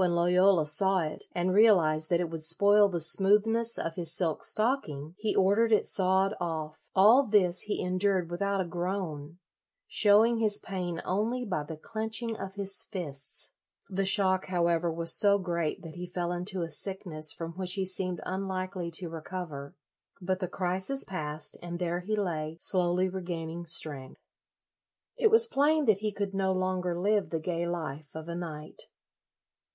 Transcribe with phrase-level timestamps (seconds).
[0.00, 4.42] When Loyola saw it, and realized that it would spoil the smoothness of his silk
[4.44, 6.88] LOYOLA 55 stocking, he ordered it sawed off.
[6.94, 9.38] All this he endured without a groan,
[9.88, 13.54] showing his pain only by the clenching of his fists.
[13.90, 17.84] The shock, however, was so great that he fell into a sickness from which he
[17.84, 19.74] seemed unlikely to recover.
[20.20, 24.20] But the crisis passed, and there he lay, slowly regaining strength.
[25.16, 28.82] It was plain that he could no longer live the gay life of a knight.